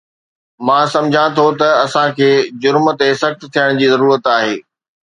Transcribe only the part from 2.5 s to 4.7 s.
جرم تي سخت ٿيڻ جي ضرورت آهي